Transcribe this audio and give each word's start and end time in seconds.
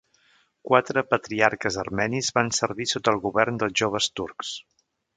Quatre 0.69 1.03
patriarques 1.11 1.77
armenis 1.83 2.31
van 2.39 2.51
servir 2.61 2.91
sota 2.95 3.17
el 3.17 3.23
govern 3.29 3.63
dels 3.65 3.81
Joves 3.83 4.13
Turcs. 4.21 4.61